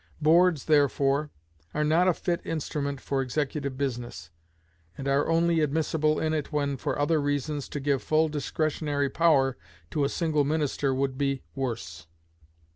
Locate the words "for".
2.99-3.21, 6.75-6.97